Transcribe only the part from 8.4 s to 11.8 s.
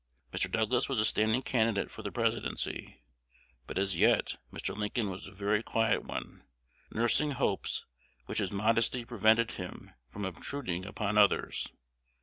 modesty prevented him from obtruding upon others.